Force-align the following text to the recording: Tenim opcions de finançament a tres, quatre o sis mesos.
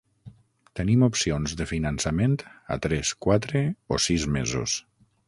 Tenim 0.77 1.03
opcions 1.07 1.53
de 1.59 1.67
finançament 1.71 2.33
a 2.77 2.79
tres, 2.87 3.13
quatre 3.27 3.63
o 3.97 4.01
sis 4.07 4.27
mesos. 4.39 4.81